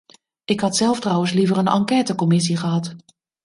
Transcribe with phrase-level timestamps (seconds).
[0.45, 2.95] Ik had zelf trouwens liever een enquêtecommissie gehad.